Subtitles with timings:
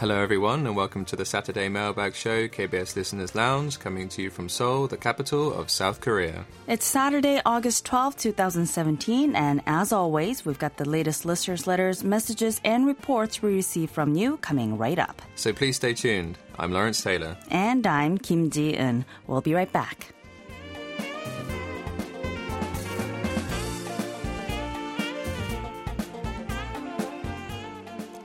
[0.00, 4.30] Hello, everyone, and welcome to the Saturday Mailbag Show, KBS Listeners Lounge, coming to you
[4.30, 6.46] from Seoul, the capital of South Korea.
[6.66, 12.62] It's Saturday, August 12, 2017, and as always, we've got the latest listeners' letters, messages,
[12.64, 15.20] and reports we receive from you coming right up.
[15.34, 16.38] So please stay tuned.
[16.58, 17.36] I'm Lawrence Taylor.
[17.50, 19.04] And I'm Kim Ji Eun.
[19.26, 20.14] We'll be right back.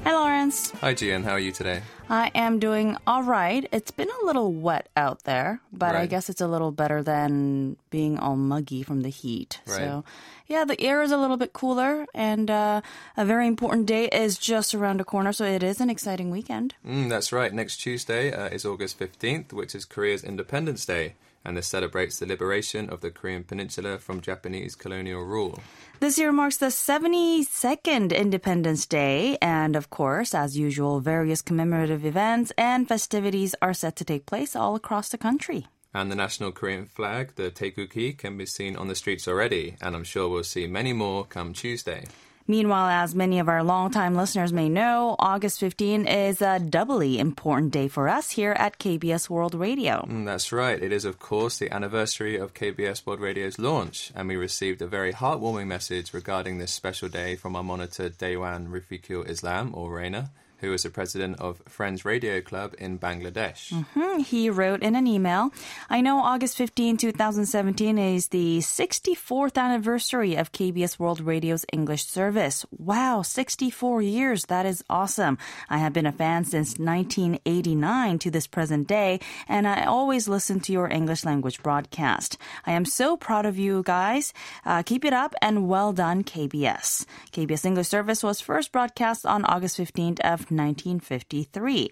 [0.06, 0.70] Hi, Lawrence.
[0.82, 1.24] Hi, Gian.
[1.24, 1.82] How are you today?
[2.12, 3.68] I am doing all right.
[3.72, 7.78] It's been a little wet out there, but I guess it's a little better than
[7.90, 9.62] being all muggy from the heat.
[9.66, 9.78] Right.
[9.78, 10.04] So,
[10.46, 12.82] yeah, the air is a little bit cooler, and uh,
[13.18, 16.76] a very important day is just around the corner, so it is an exciting weekend.
[16.86, 17.52] Mm, that's right.
[17.52, 21.16] Next Tuesday uh, is August 15th, which is Korea's Independence Day,
[21.46, 25.60] and this celebrates the liberation of the Korean Peninsula from Japanese colonial rule.
[26.00, 32.52] This year marks the 72nd Independence Day, and of course, as usual, various commemorative events
[32.58, 35.68] and festivities are set to take place all across the country.
[35.94, 39.96] And the national Korean flag, the Taegukgi, can be seen on the streets already, and
[39.96, 42.04] I'm sure we'll see many more come Tuesday.
[42.48, 47.74] Meanwhile, as many of our longtime listeners may know, August 15 is a doubly important
[47.74, 50.06] day for us here at KBS World Radio.
[50.08, 50.80] Mm, that's right.
[50.80, 54.88] It is, of course, the anniversary of KBS World Radio's launch, and we received a
[54.88, 60.30] very heartwarming message regarding this special day from our monitor Dewan Rafiqul Islam, or Reina,
[60.60, 63.72] who is the president of Friends Radio Club in Bangladesh.
[63.94, 65.52] Hmm, He wrote in an email
[65.90, 72.66] I know August 15, 2017 is the 64th anniversary of KBS World Radio's English service.
[72.72, 74.46] Wow, 64 years.
[74.46, 75.38] That is awesome.
[75.70, 80.60] I have been a fan since 1989 to this present day, and I always listen
[80.62, 82.38] to your English language broadcast.
[82.66, 84.34] I am so proud of you guys.
[84.66, 87.06] Uh, keep it up and well done, KBS.
[87.32, 91.92] KBS English service was first broadcast on August 15th of 1953.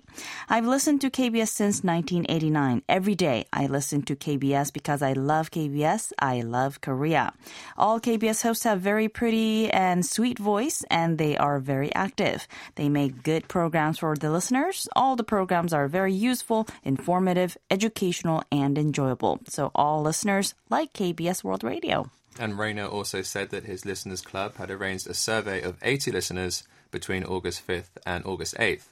[0.50, 2.84] I've listened to KBS since 1989.
[2.88, 6.14] Every day I listen to KBS because I love KBS.
[6.20, 7.34] I love Korea.
[7.78, 12.48] All KBS hosts have very pretty and sweet voice and they are very active.
[12.76, 14.88] They make good programs for the listeners.
[14.96, 19.40] All the programs are very useful, informative, educational, and enjoyable.
[19.48, 22.10] So all listeners like KBS World Radio.
[22.40, 26.64] And Reina also said that his Listeners Club had arranged a survey of 80 listeners
[26.94, 28.86] between August 5th and August 8th.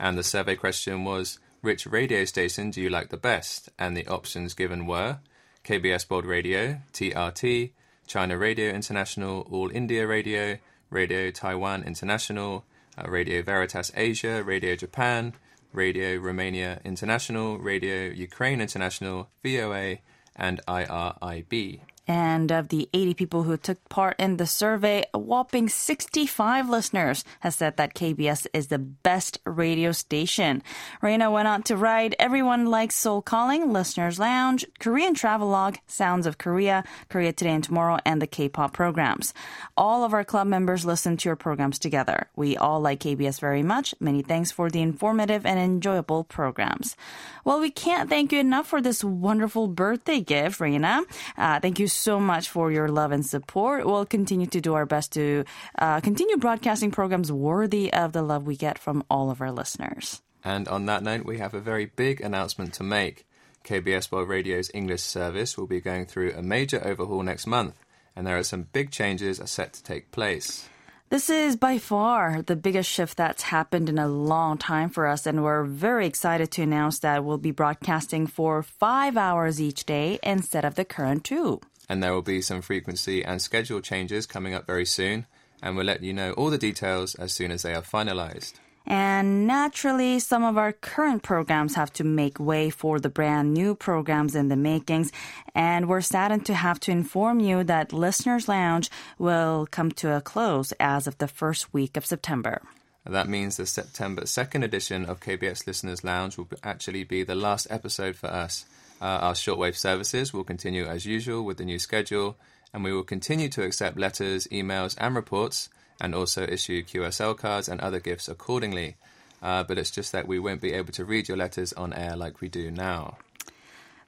[0.00, 3.68] And the survey question was Which radio station do you like the best?
[3.78, 5.18] And the options given were
[5.64, 7.72] KBS World Radio, TRT,
[8.06, 10.56] China Radio International, All India Radio,
[10.88, 12.64] Radio Taiwan International,
[12.96, 15.34] uh, Radio Veritas Asia, Radio Japan,
[15.74, 19.98] Radio Romania International, Radio Ukraine International, VOA,
[20.36, 21.80] and IRIB.
[22.08, 27.22] And of the 80 people who took part in the survey, a whopping 65 listeners
[27.40, 30.62] has said that KBS is the best radio station.
[31.02, 36.38] Reina went on to write, Everyone likes Seoul Calling, Listeners Lounge, Korean Travelogue, Sounds of
[36.38, 39.34] Korea, Korea Today and Tomorrow, and the K-pop programs.
[39.76, 42.28] All of our club members listen to your programs together.
[42.34, 43.94] We all like KBS very much.
[44.00, 46.96] Many thanks for the informative and enjoyable programs.
[47.44, 51.02] Well, we can't thank you enough for this wonderful birthday gift, Reina.
[51.36, 51.86] Uh, thank you
[52.20, 53.86] much for your love and support.
[53.86, 55.44] We'll continue to do our best to
[55.78, 60.22] uh, continue broadcasting programs worthy of the love we get from all of our listeners.
[60.44, 63.26] And on that note, we have a very big announcement to make.
[63.64, 67.74] KBS World Radio's English service will be going through a major overhaul next month,
[68.16, 70.68] and there are some big changes are set to take place.
[71.10, 75.26] This is by far the biggest shift that's happened in a long time for us,
[75.26, 80.18] and we're very excited to announce that we'll be broadcasting for five hours each day
[80.22, 81.60] instead of the current two.
[81.88, 85.26] And there will be some frequency and schedule changes coming up very soon,
[85.62, 88.54] and we'll let you know all the details as soon as they are finalized.
[88.90, 93.74] And naturally, some of our current programs have to make way for the brand new
[93.74, 95.12] programs in the makings.
[95.54, 100.22] And we're saddened to have to inform you that Listeners Lounge will come to a
[100.22, 102.62] close as of the first week of September.
[103.04, 107.66] That means the September 2nd edition of KBS Listeners Lounge will actually be the last
[107.68, 108.64] episode for us.
[109.00, 112.36] Uh, our shortwave services will continue as usual with the new schedule,
[112.72, 115.68] and we will continue to accept letters, emails, and reports,
[116.00, 118.96] and also issue QSL cards and other gifts accordingly.
[119.40, 122.16] Uh, but it's just that we won't be able to read your letters on air
[122.16, 123.18] like we do now.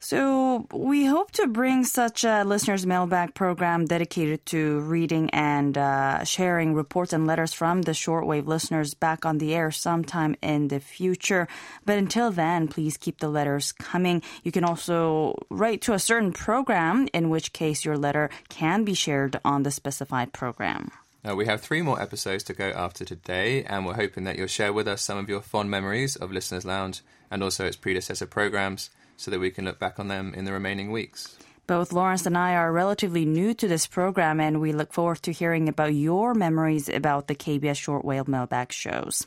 [0.02, 6.24] So we hope to bring such a listeners mailbag program dedicated to reading and uh,
[6.24, 10.80] sharing reports and letters from the shortwave listeners back on the air sometime in the
[10.80, 11.48] future.
[11.84, 14.22] But until then, please keep the letters coming.
[14.42, 18.94] You can also write to a certain program, in which case your letter can be
[18.94, 20.90] shared on the specified program.
[21.28, 24.46] Uh, we have three more episodes to go after today, and we're hoping that you'll
[24.46, 28.24] share with us some of your fond memories of Listeners Lounge and also its predecessor
[28.24, 28.88] programs
[29.20, 31.36] so that we can look back on them in the remaining weeks.
[31.66, 35.32] Both Lawrence and I are relatively new to this program, and we look forward to
[35.32, 39.26] hearing about your memories about the KBS shortwave mailbag shows.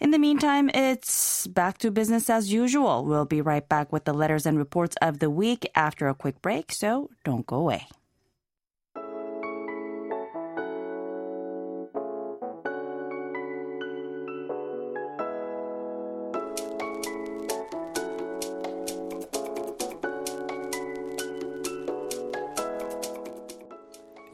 [0.00, 3.04] In the meantime, it's back to business as usual.
[3.04, 6.40] We'll be right back with the letters and reports of the week after a quick
[6.42, 7.86] break, so don't go away.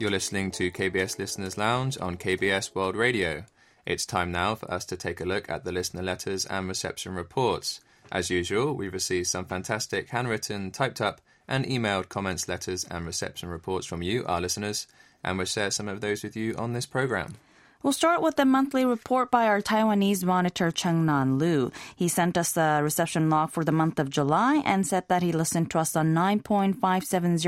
[0.01, 3.43] You're listening to KBS Listeners Lounge on KBS World Radio.
[3.85, 7.13] It's time now for us to take a look at the listener letters and reception
[7.13, 7.81] reports.
[8.11, 13.49] As usual, we've received some fantastic handwritten, typed up, and emailed comments, letters, and reception
[13.49, 14.87] reports from you, our listeners,
[15.23, 17.35] and we'll share some of those with you on this program.
[17.83, 21.71] We'll start with the monthly report by our Taiwanese monitor Chengnan Lu.
[21.95, 25.31] He sent us a reception log for the month of July and said that he
[25.31, 26.77] listened to us on 9.570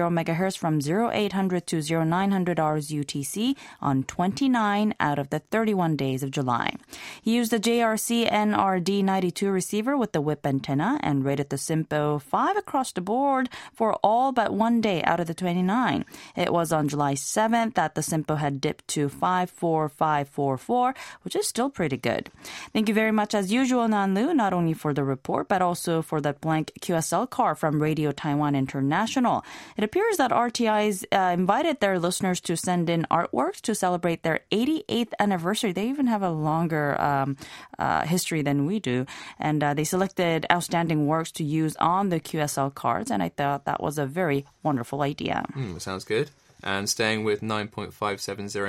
[0.10, 6.32] megahertz from 0800 to 0900 hours UTC on 29 out of the 31 days of
[6.32, 6.74] July.
[7.22, 12.58] He used the JRC NRD92 receiver with the whip antenna and rated the SINPO 5
[12.58, 16.06] across the board for all but one day out of the 29.
[16.36, 21.48] It was on July 7th that the SINPO had dipped to 545 544, which is
[21.48, 22.30] still pretty good.
[22.74, 26.22] Thank you very much as usual, Nanlu, not only for the report, but also for
[26.22, 29.44] that blank QSL card from Radio Taiwan International.
[29.78, 34.42] It appears that RTI's uh, invited their listeners to send in artworks to celebrate their
[34.52, 35.72] 88th anniversary.
[35.72, 37.38] They even have a longer um,
[37.80, 39.06] uh, history than we do.
[39.40, 43.12] And uh, they selected outstanding works to use on the QSL cards.
[43.12, 45.44] And I thought that was a very wonderful idea.
[45.56, 46.30] Mm, sounds good.
[46.64, 47.92] And staying with 9.570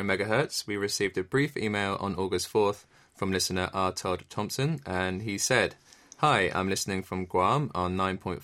[0.04, 3.92] megahertz, we received a brief email on August 4th from listener R.
[3.92, 5.76] Todd Thompson, and he said,
[6.18, 8.42] Hi, I'm listening from Guam on 9.570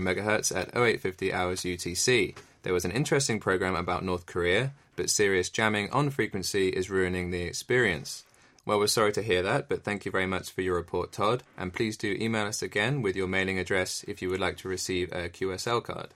[0.00, 2.34] megahertz at 0850 hours UTC.
[2.62, 7.30] There was an interesting program about North Korea, but serious jamming on frequency is ruining
[7.30, 8.24] the experience.
[8.64, 11.42] Well, we're sorry to hear that, but thank you very much for your report, Todd.
[11.58, 14.68] And please do email us again with your mailing address if you would like to
[14.68, 16.08] receive a QSL card.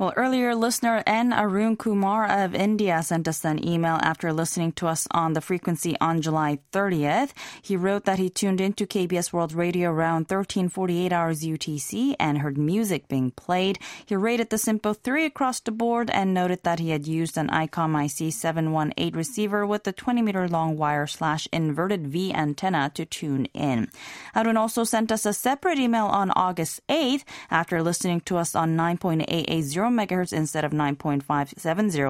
[0.00, 1.30] Well, earlier listener N.
[1.34, 5.94] Arun Kumar of India sent us an email after listening to us on the frequency
[6.00, 7.32] on July 30th.
[7.60, 12.56] He wrote that he tuned into KBS World Radio around 1348 hours UTC and heard
[12.56, 13.78] music being played.
[14.06, 17.48] He rated the SINPO 3 across the board and noted that he had used an
[17.48, 23.04] ICOM IC 718 receiver with a 20 meter long wire slash inverted V antenna to
[23.04, 23.90] tune in.
[24.34, 28.74] Arun also sent us a separate email on August 8th after listening to us on
[28.78, 31.24] 9.880 megahertz instead of 9.570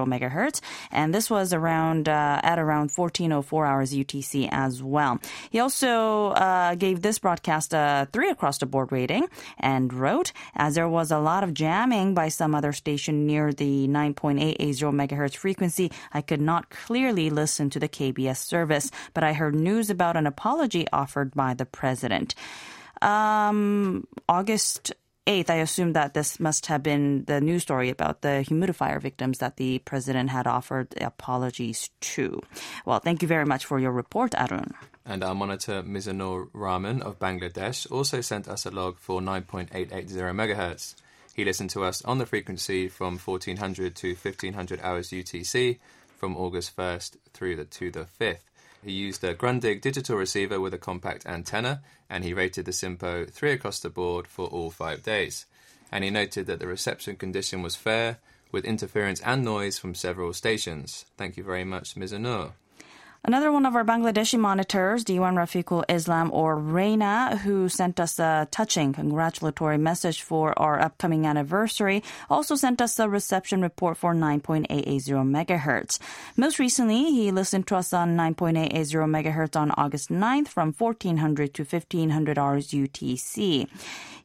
[0.07, 0.61] megahertz.
[0.91, 5.19] And this was around uh, at around 1404 hours UTC as well.
[5.49, 10.75] He also uh, gave this broadcast a three across the board rating and wrote, as
[10.75, 14.57] there was a lot of jamming by some other station near the 9.880
[14.93, 19.89] megahertz frequency, I could not clearly listen to the KBS service, but I heard news
[19.89, 22.35] about an apology offered by the president.
[23.01, 24.93] Um, August
[25.27, 29.37] 8th, I assume that this must have been the news story about the humidifier victims
[29.37, 32.41] that the president had offered apologies to.
[32.85, 34.73] Well, thank you very much for your report, Arun.
[35.05, 39.91] And our monitor Mizanur Rahman of Bangladesh also sent us a log for 9.880
[40.33, 40.95] megahertz.
[41.35, 45.77] He listened to us on the frequency from 1400 to 1500 hours UTC
[46.17, 48.50] from August 1st through the, to the 5th.
[48.83, 53.31] He used a Grundig digital receiver with a compact antenna, and he rated the SINPO
[53.31, 55.45] 3 across the board for all five days.
[55.91, 58.17] And he noted that the reception condition was fair,
[58.51, 61.05] with interference and noise from several stations.
[61.17, 62.53] Thank you very much, Mizanur.
[63.23, 68.47] Another one of our Bangladeshi monitors, Diwan Rafiqul Islam or Reina, who sent us a
[68.49, 72.01] touching congratulatory message for our upcoming anniversary,
[72.31, 74.65] also sent us a reception report for 9.880
[75.29, 75.99] megahertz.
[76.35, 78.73] Most recently, he listened to us on 9.880
[79.05, 83.67] megahertz on August 9th from 1400 to 1500 hours UTC.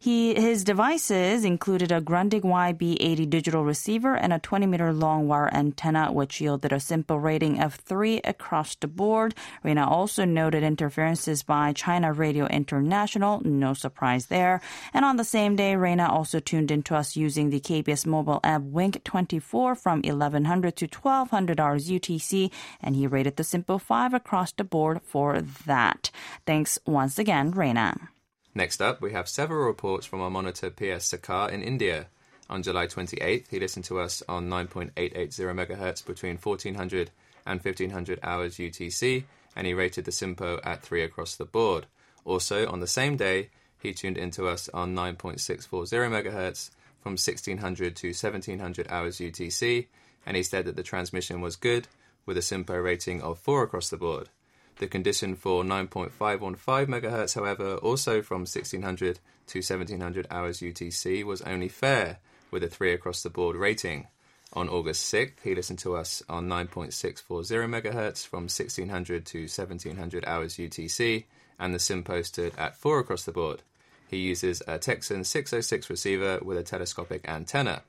[0.06, 5.52] He, his devices included a Grundig YB80 digital receiver and a 20 meter long wire
[5.52, 9.34] antenna, which yielded a SINPO rating of 3 across the board.
[9.64, 14.60] Reina also noted interferences by China Radio International, no surprise there.
[14.94, 18.62] And on the same day, Reina also tuned into us using the KBS mobile app
[18.62, 24.52] Wink 24 from 1100 to 1200 hours UTC, and he rated the SINPO 5 across
[24.52, 26.12] the board for that.
[26.46, 28.10] Thanks once again, Reina.
[28.56, 32.06] Next up, we have several reports from our monitor PS Sakar in India.
[32.48, 37.10] On July 28th, he listened to us on 9.880 MHz between 1400
[37.44, 41.84] and 1500 hours UTC, and he rated the SINPO at 3 across the board.
[42.24, 46.70] Also, on the same day, he tuned into us on 9.640 MHz
[47.02, 49.86] from 1600 to 1700 hours UTC,
[50.24, 51.88] and he said that the transmission was good
[52.24, 54.30] with a SINPO rating of 4 across the board.
[54.78, 61.68] The condition for 9.515 MHz, however, also from 1600 to 1700 hours UTC, was only
[61.68, 62.18] fair
[62.50, 64.06] with a 3 across the board rating.
[64.52, 70.56] On August 6th, he listened to us on 9.640 MHz from 1600 to 1700 hours
[70.56, 71.24] UTC,
[71.58, 73.62] and the SIM posted at 4 across the board.
[74.08, 77.82] He uses a Tecsun 606 receiver with a telescopic antenna.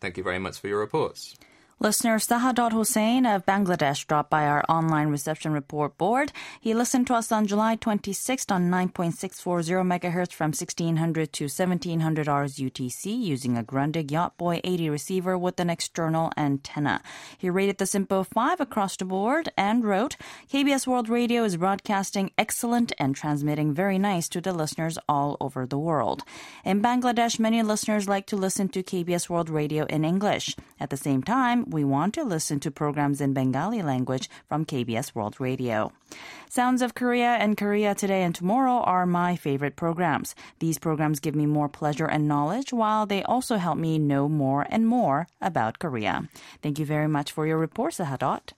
[0.00, 1.34] Thank you very much for your reports.
[1.80, 6.32] Listener Sahadot Hussein of Bangladesh dropped by our online reception report board.
[6.60, 12.56] He listened to us on July 26th on 9.640 MHz from 1600 to 1700 hours
[12.56, 17.00] UTC using a Grundig Yachtboy 80 receiver with an external antenna.
[17.38, 20.16] He rated the SINPO 5 across the board and wrote,
[20.52, 25.64] KBS World Radio is broadcasting excellent and transmitting very nice to the listeners all over
[25.64, 26.24] the world.
[26.64, 30.56] In Bangladesh, many listeners like to listen to KBS World Radio in English.
[30.80, 35.14] At the same time, we want to listen to programs in Bengali language from KBS
[35.14, 35.92] World Radio.
[36.48, 40.34] Sounds of Korea and Korea Today and Tomorrow are my favorite programs.
[40.58, 44.66] These programs give me more pleasure and knowledge while they also help me know more
[44.70, 46.28] and more about Korea.
[46.62, 48.52] Thank you very much for your report, Sahadot.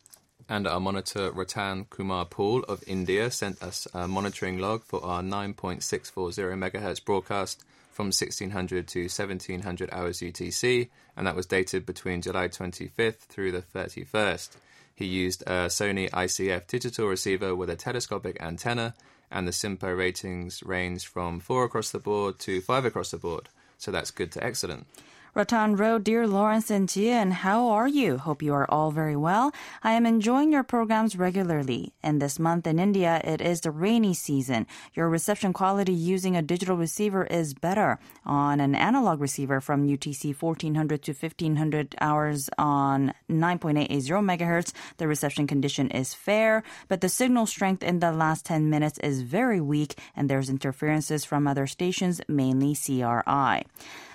[0.48, 5.22] And our monitor Ratan Kumar Paul of India sent us a monitoring log for our
[5.22, 7.64] 9.640 MHz broadcast
[8.00, 10.88] from 1600 to 1700 hours UTC,
[11.18, 14.56] and that was dated between July 25th through the 31st.
[14.94, 18.94] He used a Sony ICF digital receiver with a telescopic antenna,
[19.30, 23.50] and the SINPO ratings range from 4 across the board to 5 across the board.
[23.76, 24.86] So that's good to excellent.
[25.32, 28.18] Ratan wrote, Dear Lawrence and Jian, how are you?
[28.18, 29.52] Hope you are all very well.
[29.80, 31.92] I am enjoying your programs regularly.
[32.02, 34.66] And this month in India, it is the rainy season.
[34.92, 38.00] Your reception quality using a digital receiver is better.
[38.26, 43.88] On an analog receiver from UTC 1400 to 1500 hours on 9.880
[44.24, 48.98] megahertz, the reception condition is fair, but the signal strength in the last 10 minutes
[48.98, 53.64] is very weak and there's interferences from other stations, mainly CRI.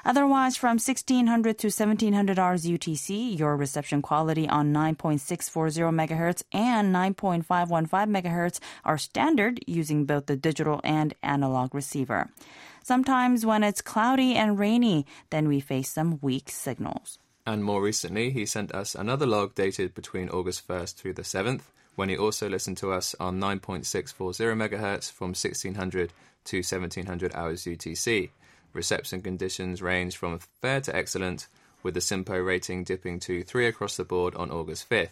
[0.05, 7.89] Otherwise, from 1600 to 1700 hours UTC, your reception quality on 9.640 MHz and 9.515
[7.89, 12.29] MHz are standard using both the digital and analog receiver.
[12.83, 17.17] Sometimes when it's cloudy and rainy, then we face some weak signals.
[17.47, 21.61] And more recently, he sent us another log dated between August 1st through the 7th,
[21.95, 26.13] when he also listened to us on 9.640 MHz from 1600
[26.45, 28.29] to 1700 hours UTC.
[28.75, 31.47] Reception conditions range from fair to excellent,
[31.81, 35.09] with the SINPO rating dipping to 3 across the board on August 5th.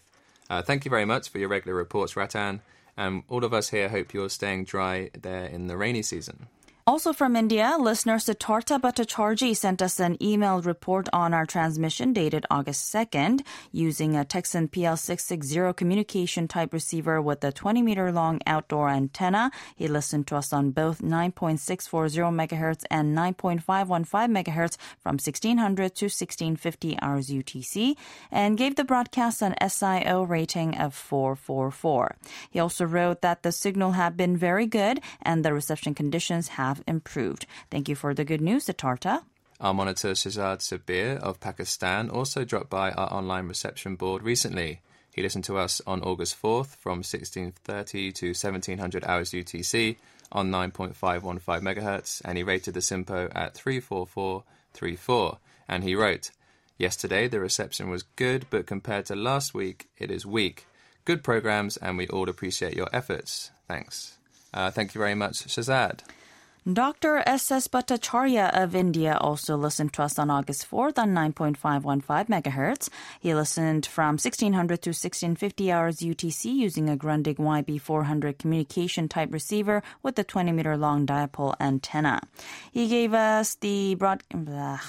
[0.50, 2.62] Uh, thank you very much for your regular reports, Ratan,
[2.98, 6.48] and all of us here hope you're staying dry there in the rainy season.
[6.86, 12.46] Also from India, listener Siddhartha Bhattacharjee sent us an emailed report on our transmission dated
[12.52, 13.40] August 2nd
[13.72, 19.50] using a Tecsun PL660 communication type receiver with a 20 meter long outdoor antenna.
[19.78, 27.00] He listened to us on both 9.640 MHz and 9.515 MHz from 1600 to 1650
[27.02, 27.96] hours UTC
[28.30, 32.18] and gave the broadcast an SIO rating of 444.
[32.52, 36.73] He also wrote that the signal had been very good and the reception conditions have
[36.74, 37.46] have improved.
[37.70, 39.22] Thank you for the good news, Siddhartha.
[39.60, 44.82] Our monitor Shahzad Sabir of Pakistan also dropped by our online reception board recently.
[45.13, 49.98] He listened to us on August 4th from 1630 to 1700 hours UTC
[50.32, 55.38] on 9.515 MHz and he rated the SINPO at 34434
[55.70, 56.32] and he wrote,
[56.80, 60.65] Yesterday the reception was good but compared to last week it is weak.
[61.06, 63.51] Good programs and we all appreciate your efforts.
[63.68, 64.18] Thanks.
[64.51, 66.00] Uh, thank you very much, Shahzad.
[66.72, 67.22] Dr.
[67.25, 67.67] S.S.
[67.67, 72.88] Bhattacharya of India also listened to us on August 4th on 9.515 megahertz.
[73.20, 79.84] He listened from 1600 to 1650 hours UTC using a Grundig YB400 communication type receiver
[80.03, 82.22] with a 20 meter long dipole antenna.
[82.72, 84.24] He gave us the broad.
[84.34, 84.79] Blah.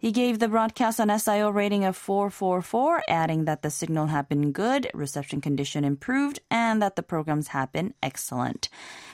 [0.00, 4.52] He gave the broadcast an SIO rating of 444, adding that the signal had been
[4.52, 8.68] good, reception condition improved, and that the programs had been excellent.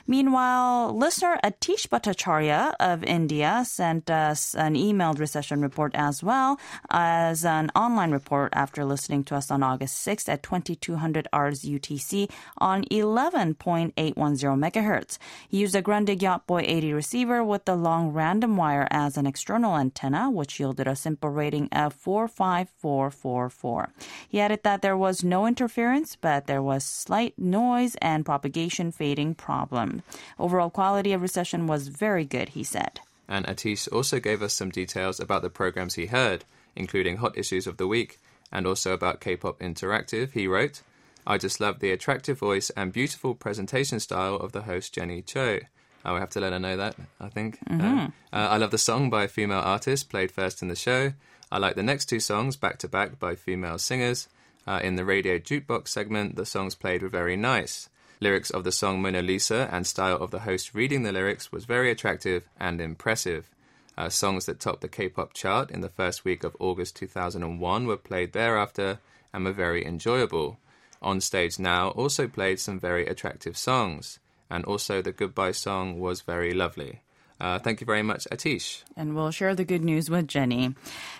[0.07, 6.59] Meanwhile, listener Atish Bhattacharya of India sent us an emailed recession report as well
[6.91, 12.29] as an online report after listening to us on August 6th at 2200 hours UTC
[12.59, 15.17] on 11.810 megahertz.
[15.49, 19.75] He used a Grundig Yachtboy 80 receiver with the long random wire as an external
[19.75, 23.89] antenna, which yielded a SINPO rating of 45444.
[24.29, 29.33] He added that there was no interference, but there was slight noise and propagation fading
[29.33, 29.94] problem.
[30.39, 32.99] Overall quality of reception was very good, he said.
[33.27, 37.67] And Atish also gave us some details about the programs he heard, including hot issues
[37.67, 38.19] of the week,
[38.51, 40.31] and also about K-pop Interactive.
[40.31, 40.81] He wrote,
[41.27, 45.59] I just love the attractive voice and beautiful presentation style of the host Jenny Cho.
[46.03, 47.57] I will have to let her know that, I think.
[47.67, 51.13] Uh, uh, I love the song by a female artist played first in the show.
[51.51, 54.29] I like the next two songs back to back by female singers.
[54.67, 57.89] Uh, in the radio jukebox segment, the songs played were very nice.
[58.25, 61.65] Lyrics of the song Mona Lisa and style of the host reading the lyrics was
[61.65, 63.51] very attractive and impressive.
[63.95, 67.97] Uh, songs that topped the K-pop chart in the first week of August 2001 were
[67.97, 68.97] played thereafter
[69.31, 70.57] and were very enjoyable.
[71.03, 74.17] On Stage Now also played some very attractive songs,
[74.49, 77.01] and also the goodbye song was very lovely.
[77.39, 78.83] Uh, thank you very much, Atish.
[78.95, 80.73] And we'll share the good news with Jenny.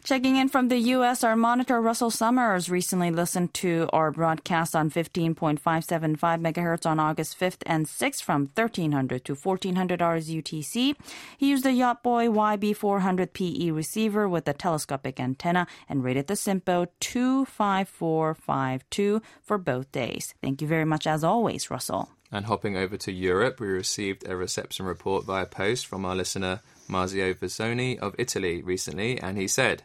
[0.04, 4.90] Checking in from the U.S., our monitor Russell Summers recently listened to our broadcast on
[4.90, 10.96] 15.575 megahertz on August 5th and 6th from 1300 to 1400 hours UTC.
[11.38, 16.88] He used a Yachtboy YB400 PE receiver with a telescopic antenna and rated the SINPO
[17.02, 20.34] 25452 for both days.
[20.42, 22.10] Thank you very much as always, Russell.
[22.36, 26.60] And hopping over to Europe, we received a reception report via post from our listener
[26.90, 29.84] Marzio Vizzoni of Italy recently, and he said,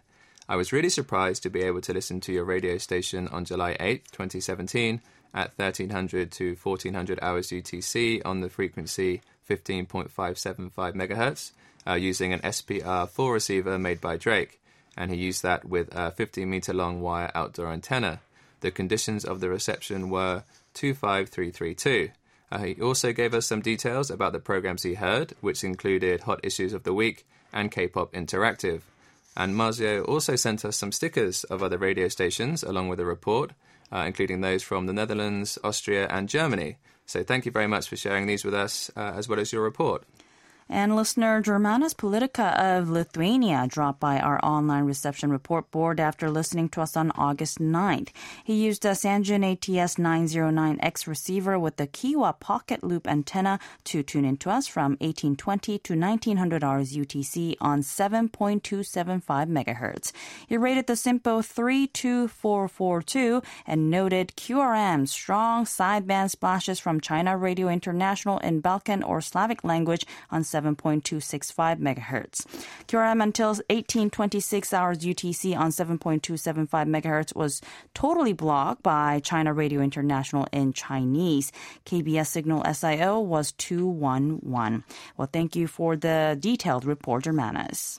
[0.49, 3.77] I was really surprised to be able to listen to your radio station on July
[3.79, 5.01] 8, 2017,
[5.33, 11.53] at 1300 to 1400 hours UTC on the frequency 15.575 megahertz,
[11.87, 14.61] uh, using an SPR 4 receiver made by Drake,
[14.97, 18.21] and he used that with a 15 meter long wire outdoor antenna.
[18.59, 20.43] The conditions of the reception were
[20.75, 22.11] 25332.
[22.53, 26.41] Uh, he also gave us some details about the programs he heard, which included Hot
[26.43, 28.83] Issues of the Week and K-pop Interactive.
[29.37, 33.53] And Marzio also sent us some stickers of other radio stations along with a report,
[33.93, 36.77] uh, including those from the Netherlands, Austria, and Germany.
[37.07, 39.63] So thank you very much for sharing these with us, uh, as well as your
[39.63, 40.05] report.
[40.73, 46.69] And listener Germanas Politica of Lithuania dropped by our online reception report board after listening
[46.69, 48.11] to us on August 9th.
[48.45, 54.25] He used a Sangean ATS 909X receiver with the Kiwa pocket loop antenna to tune
[54.25, 60.13] into us from 1820 to 1900 hours UTC on 7.275 megahertz.
[60.47, 68.39] He rated the SINPO 32442 and noted QRM strong sideband splashes from China Radio International
[68.39, 72.47] in Balkan or Slavic language on 7.265 megahertz.
[72.87, 77.61] QRM until 1826 hours UTC on 7.275 megahertz was
[77.95, 81.53] totally blocked by China Radio International in Chinese.
[81.87, 84.85] KBS signal SIO was 211.
[85.17, 87.99] Well, thank you for the detailed report, Germanas.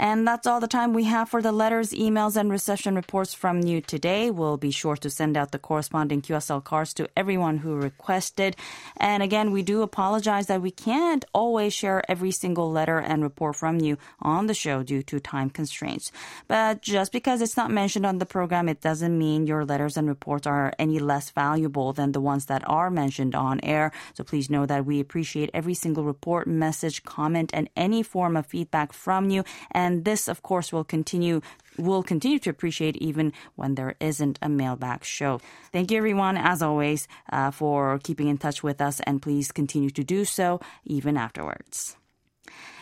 [0.00, 3.60] And that's all the time we have for the letters, emails, and reception reports from
[3.60, 4.30] you today.
[4.30, 8.56] We'll be sure to send out the corresponding QSL cards to everyone who requested.
[8.96, 13.56] And again, we do apologize that we can't always share every single letter and report
[13.56, 16.10] from you on the show due to time constraints.
[16.48, 20.08] But just because it's not mentioned on the program, it doesn't mean your letters and
[20.08, 23.92] reports are any less valuable than the ones that are mentioned on air.
[24.14, 28.46] So please know that we appreciate every single report, message, comment, and any form of
[28.46, 29.44] feedback from you.
[29.72, 31.40] And and this, of course, will continue
[31.78, 35.40] will continue to appreciate even when there isn't a mailbag show.
[35.72, 39.90] Thank you, everyone, as always, uh, for keeping in touch with us, and please continue
[39.90, 41.96] to do so even afterwards.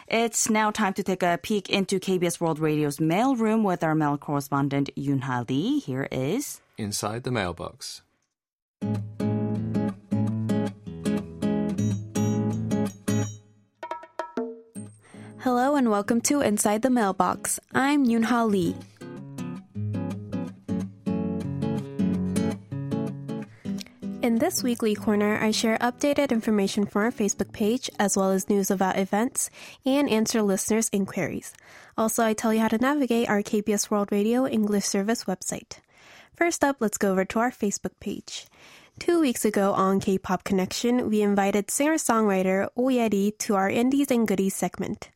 [0.09, 3.94] It's now time to take a peek into KBS World Radio's mail room with our
[3.94, 5.81] mail correspondent Yunha Lee.
[5.81, 8.03] Here is Inside the Mailbox.
[15.42, 17.61] Hello and welcome to Inside the Mailbox.
[17.72, 18.74] I'm Yoonha Lee.
[24.20, 28.48] In this weekly corner, I share updated information from our Facebook page, as well as
[28.48, 29.48] news about events,
[29.87, 31.55] and answer listeners' inquiries.
[31.96, 35.79] Also, I tell you how to navigate our KBS World Radio English Service website.
[36.35, 38.46] First up, let's go over to our Facebook page.
[38.99, 44.27] Two weeks ago on K-Pop Connection, we invited singer-songwriter Oh Yeri to our Indies and
[44.27, 45.11] Goodies segment.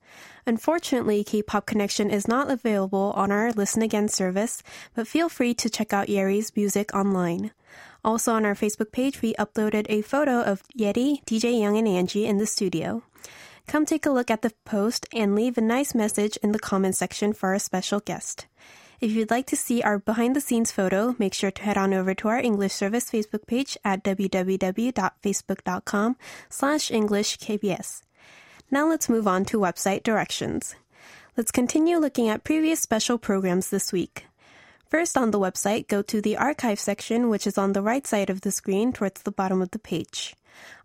[0.47, 4.63] Unfortunately, K-Pop Connection is not available on our Listen Again service,
[4.95, 7.51] but feel free to check out Yeri's music online.
[8.05, 12.27] Also on our Facebook page, we uploaded a photo of Yeri, DJ Young, and Angie
[12.27, 13.03] in the studio.
[13.67, 16.97] Come take a look at the post and leave a nice message in the comment
[16.97, 18.47] section for our special guest.
[19.03, 21.93] If you'd like to see our behind the scenes photo, make sure to head on
[21.93, 26.17] over to our English service Facebook page at www.facebook.com
[26.49, 28.03] slash EnglishKBS.
[28.71, 30.77] Now let's move on to website directions.
[31.37, 34.27] Let's continue looking at previous special programs this week.
[34.87, 38.31] First on the website, go to the archive section, which is on the right side
[38.31, 40.37] of the screen towards the bottom of the page.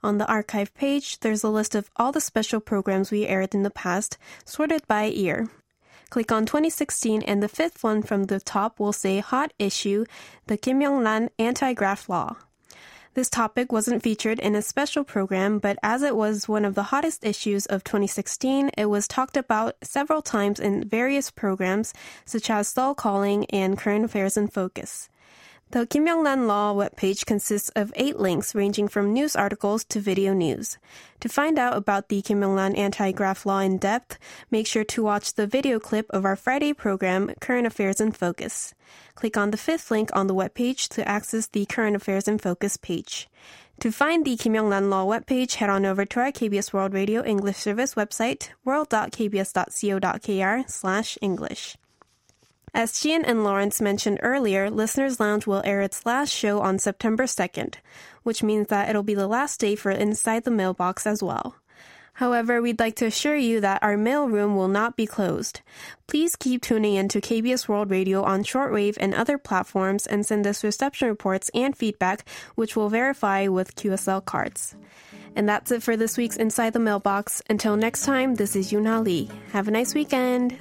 [0.01, 3.61] On the archive page, there's a list of all the special programs we aired in
[3.61, 5.51] the past, sorted by year.
[6.09, 10.05] Click on 2016 and the fifth one from the top will say Hot Issue,
[10.47, 12.37] the Kim Young-ran Anti-Graft Law.
[13.13, 16.83] This topic wasn't featured in a special program, but as it was one of the
[16.83, 21.93] hottest issues of 2016, it was talked about several times in various programs
[22.25, 25.09] such as Seoul Calling and Current Affairs in Focus.
[25.71, 30.33] The Kim Young-ran Law webpage consists of eight links ranging from news articles to video
[30.33, 30.77] news.
[31.19, 34.17] To find out about the Kim Young-ran anti-graft law in depth,
[34.49, 38.73] make sure to watch the video clip of our Friday program, Current Affairs in Focus.
[39.15, 42.77] Click on the fifth link on the webpage to access the Current Affairs in Focus
[42.77, 43.27] page.
[43.81, 47.25] To find the Kim Young-ran Law webpage, head on over to our KBS World Radio
[47.25, 51.75] English Service website, world.kbs.co.kr slash English.
[52.73, 57.23] As Jian and Lawrence mentioned earlier, Listeners Lounge will air its last show on September
[57.23, 57.75] 2nd,
[58.23, 61.55] which means that it'll be the last day for Inside the Mailbox as well.
[62.17, 65.61] However, we'd like to assure you that our mailroom will not be closed.
[66.07, 70.47] Please keep tuning in to KBS World Radio on shortwave and other platforms and send
[70.47, 74.75] us reception reports and feedback, which we'll verify with QSL cards.
[75.35, 77.43] And that's it for this week's Inside the Mailbox.
[77.51, 79.29] Until next time, this is Yuna Lee.
[79.51, 80.57] Have a nice weekend.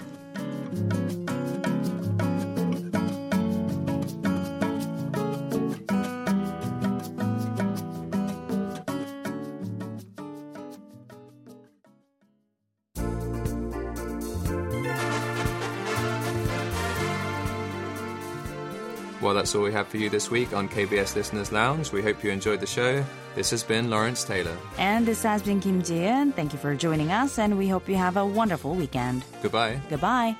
[19.26, 21.90] Well, that's all we have for you this week on KBS Listeners Lounge.
[21.90, 23.04] We hope you enjoyed the show.
[23.34, 24.56] This has been Lawrence Taylor.
[24.78, 26.32] And this has been Kim Jian.
[26.32, 29.24] Thank you for joining us, and we hope you have a wonderful weekend.
[29.42, 29.80] Goodbye.
[29.90, 30.36] Goodbye.